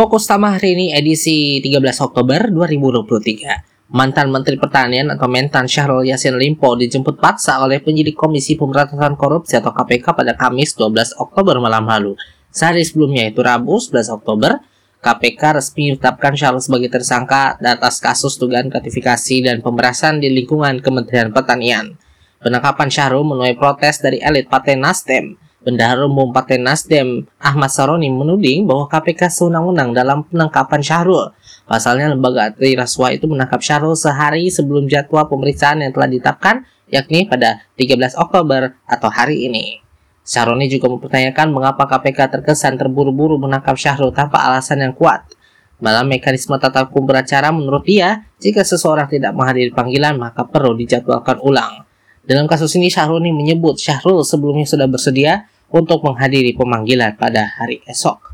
[0.00, 3.92] Fokus utama hari ini edisi 13 Oktober 2023.
[3.92, 9.60] Mantan Menteri Pertanian atau Mentan Syahrul Yassin Limpo dijemput paksa oleh penyidik Komisi Pemberantasan Korupsi
[9.60, 12.16] atau KPK pada Kamis 12 Oktober malam lalu.
[12.48, 14.64] Sehari sebelumnya itu Rabu 11 Oktober,
[15.04, 21.28] KPK resmi menetapkan Syahrul sebagai tersangka atas kasus dugaan gratifikasi dan pemerasan di lingkungan Kementerian
[21.28, 22.00] Pertanian.
[22.40, 28.64] Penangkapan Syahrul menuai protes dari elit Partai Nasdem Bendahara Umum Partai Nasdem Ahmad Saroni menuding
[28.64, 31.36] bahwa KPK sewenang-wenang dalam penangkapan Syahrul.
[31.68, 37.28] Pasalnya lembaga anti rasuah itu menangkap Syahrul sehari sebelum jadwal pemeriksaan yang telah ditetapkan yakni
[37.28, 39.84] pada 13 Oktober atau hari ini.
[40.24, 45.28] Saroni juga mempertanyakan mengapa KPK terkesan terburu-buru menangkap Syahrul tanpa alasan yang kuat.
[45.76, 51.36] Dalam mekanisme tata hukum beracara menurut dia, jika seseorang tidak menghadiri panggilan maka perlu dijadwalkan
[51.44, 51.84] ulang.
[52.20, 58.30] Dalam kasus ini Syahrul menyebut Syahrul sebelumnya sudah bersedia untuk menghadiri pemanggilan pada hari esok.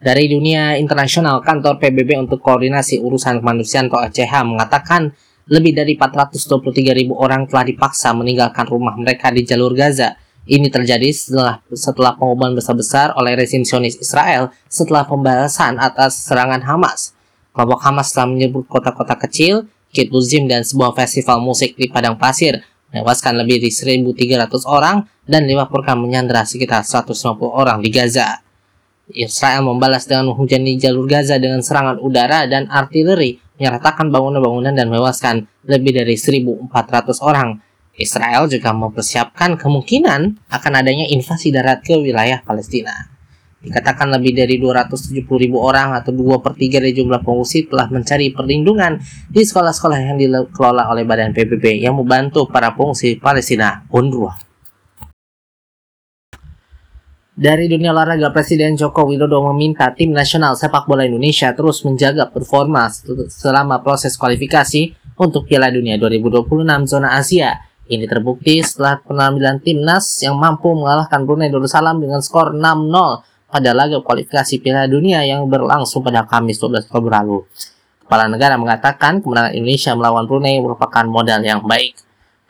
[0.00, 5.12] Dari dunia internasional, kantor PBB untuk koordinasi urusan kemanusiaan atau ACH mengatakan
[5.50, 10.16] lebih dari 423 ribu orang telah dipaksa meninggalkan rumah mereka di jalur Gaza.
[10.48, 17.12] Ini terjadi setelah setelah pengumuman besar-besar oleh rezim Sionis Israel setelah pembalasan atas serangan Hamas.
[17.52, 22.62] Kelompok Hamas telah menyebut kota-kota kecil Kit Buzim dan sebuah festival musik di Padang Pasir
[22.94, 23.70] menewaskan lebih dari
[24.06, 28.42] 1.300 orang dan dilaporkan menyandera sekitar 150 orang di Gaza.
[29.10, 35.50] Israel membalas dengan menghujani jalur Gaza dengan serangan udara dan artileri, menyertakan bangunan-bangunan dan menewaskan
[35.66, 36.70] lebih dari 1.400
[37.26, 37.58] orang.
[37.98, 43.19] Israel juga mempersiapkan kemungkinan akan adanya invasi darat ke wilayah Palestina.
[43.60, 48.32] Dikatakan lebih dari 270 ribu orang atau 2 per 3 dari jumlah pengungsi telah mencari
[48.32, 48.96] perlindungan
[49.28, 54.32] di sekolah-sekolah yang dikelola oleh Badan PBB yang membantu para pengungsi Palestina UNRWA.
[57.40, 62.88] Dari dunia olahraga, Presiden Joko Widodo meminta tim nasional sepak bola Indonesia terus menjaga performa
[63.28, 67.60] selama proses kualifikasi untuk Piala Dunia 2026 zona Asia.
[67.88, 73.98] Ini terbukti setelah penampilan timnas yang mampu mengalahkan Brunei Darussalam dengan skor 6-0 pada laga
[73.98, 77.42] kualifikasi Piala Dunia yang berlangsung pada Kamis 12 Oktober lalu.
[78.06, 81.98] Kepala negara mengatakan kemenangan Indonesia melawan Brunei merupakan modal yang baik.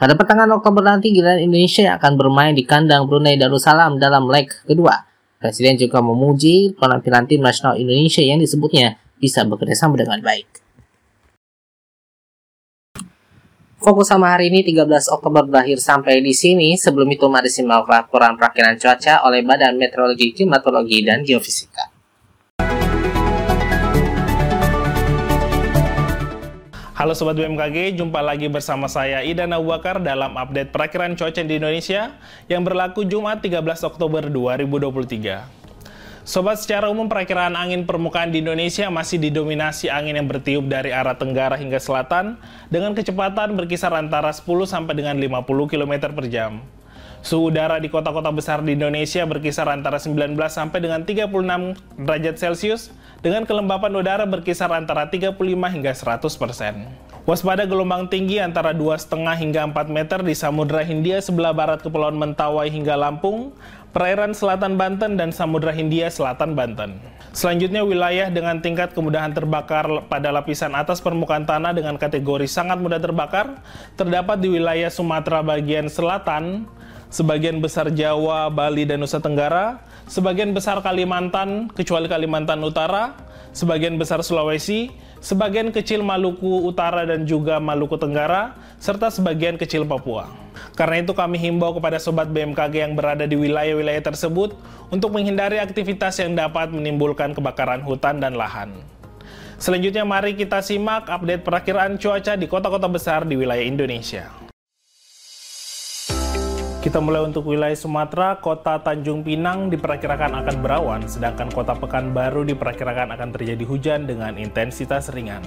[0.00, 5.04] Pada pertengahan Oktober nanti, giliran Indonesia akan bermain di kandang Brunei Darussalam dalam leg kedua.
[5.36, 10.48] Presiden juga memuji penampilan tim nasional Indonesia yang disebutnya bisa bekerjasama dengan baik.
[13.80, 16.76] Fokus sama hari ini 13 Oktober berakhir sampai di sini.
[16.76, 21.88] Sebelum itu mari simak laporan perakiran cuaca oleh Badan Meteorologi, Klimatologi, dan Geofisika.
[26.92, 31.56] Halo Sobat BMKG, jumpa lagi bersama saya Idan Abu Bakar dalam update perakiran cuaca di
[31.56, 32.20] Indonesia
[32.52, 35.59] yang berlaku Jumat 13 Oktober 2023.
[36.20, 41.16] Sobat, secara umum perakiraan angin permukaan di Indonesia masih didominasi angin yang bertiup dari arah
[41.16, 42.36] tenggara hingga selatan
[42.68, 46.60] dengan kecepatan berkisar antara 10 sampai dengan 50 km per jam.
[47.24, 51.28] Suhu udara di kota-kota besar di Indonesia berkisar antara 19 sampai dengan 36
[51.96, 52.92] derajat Celcius
[53.24, 55.36] dengan kelembapan udara berkisar antara 35
[55.72, 56.88] hingga 100 persen.
[57.28, 62.72] Waspada gelombang tinggi antara 2,5 hingga 4 meter di Samudra Hindia sebelah barat Kepulauan Mentawai
[62.72, 63.52] hingga Lampung,
[63.90, 66.98] perairan selatan Banten, dan Samudra Hindia selatan Banten.
[67.30, 72.98] Selanjutnya wilayah dengan tingkat kemudahan terbakar pada lapisan atas permukaan tanah dengan kategori sangat mudah
[72.98, 73.62] terbakar
[73.94, 76.66] terdapat di wilayah Sumatera bagian selatan,
[77.06, 83.14] sebagian besar Jawa, Bali, dan Nusa Tenggara, sebagian besar Kalimantan, kecuali Kalimantan Utara,
[83.54, 84.90] sebagian besar Sulawesi,
[85.22, 90.32] sebagian kecil Maluku Utara dan juga Maluku Tenggara, serta sebagian kecil Papua.
[90.72, 94.56] Karena itu kami himbau kepada sobat BMKG yang berada di wilayah-wilayah tersebut
[94.88, 98.72] untuk menghindari aktivitas yang dapat menimbulkan kebakaran hutan dan lahan.
[99.60, 104.32] Selanjutnya mari kita simak update perakiraan cuaca di kota-kota besar di wilayah Indonesia.
[106.80, 113.12] Kita mulai untuk wilayah Sumatera, kota Tanjung Pinang diperkirakan akan berawan, sedangkan kota Pekanbaru diperkirakan
[113.20, 115.44] akan terjadi hujan dengan intensitas ringan.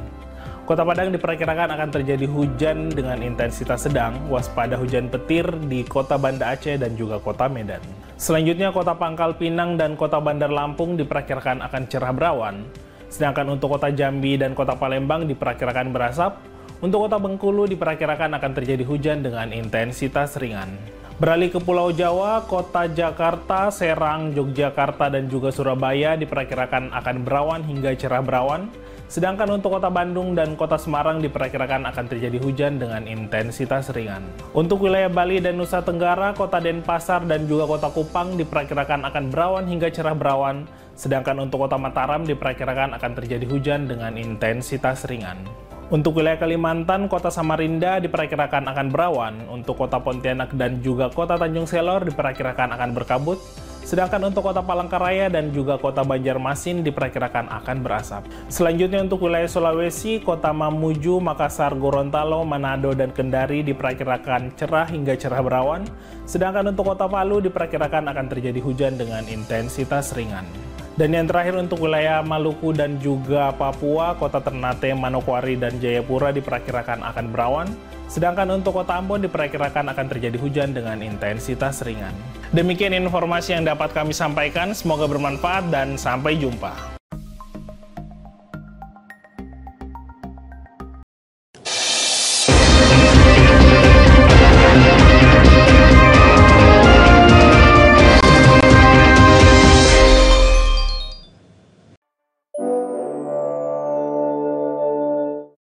[0.74, 6.50] Kota Padang diperkirakan akan terjadi hujan dengan intensitas sedang, waspada hujan petir di kota Banda
[6.50, 7.78] Aceh dan juga kota Medan.
[8.18, 12.66] Selanjutnya, kota Pangkal Pinang dan kota Bandar Lampung diperkirakan akan cerah berawan,
[13.06, 16.42] sedangkan untuk kota Jambi dan kota Palembang diperkirakan berasap,
[16.82, 20.74] untuk kota Bengkulu diperkirakan akan terjadi hujan dengan intensitas ringan.
[21.22, 27.94] Beralih ke Pulau Jawa, kota Jakarta, Serang, Yogyakarta, dan juga Surabaya diperkirakan akan berawan hingga
[27.94, 28.74] cerah berawan.
[29.14, 34.26] Sedangkan untuk kota Bandung dan kota Semarang diperkirakan akan terjadi hujan dengan intensitas ringan.
[34.58, 39.70] Untuk wilayah Bali dan Nusa Tenggara, kota Denpasar dan juga kota Kupang diperkirakan akan berawan
[39.70, 40.66] hingga cerah berawan.
[40.98, 45.46] Sedangkan untuk kota Mataram diperkirakan akan terjadi hujan dengan intensitas ringan.
[45.94, 49.46] Untuk wilayah Kalimantan, kota Samarinda diperkirakan akan berawan.
[49.46, 53.38] Untuk kota Pontianak dan juga kota Tanjung Selor diperkirakan akan berkabut.
[53.84, 58.24] Sedangkan untuk kota Palangkaraya dan juga kota Banjarmasin diperkirakan akan berasap.
[58.48, 65.44] Selanjutnya untuk wilayah Sulawesi, kota Mamuju, Makassar, Gorontalo, Manado, dan Kendari diperkirakan cerah hingga cerah
[65.44, 65.84] berawan.
[66.24, 70.48] Sedangkan untuk kota Palu diperkirakan akan terjadi hujan dengan intensitas ringan.
[70.94, 77.02] Dan yang terakhir untuk wilayah Maluku dan juga Papua, kota Ternate, Manokwari, dan Jayapura diperkirakan
[77.02, 77.68] akan berawan.
[78.14, 82.14] Sedangkan untuk kota Ambon diperkirakan akan terjadi hujan dengan intensitas ringan.
[82.54, 86.93] Demikian informasi yang dapat kami sampaikan, semoga bermanfaat dan sampai jumpa.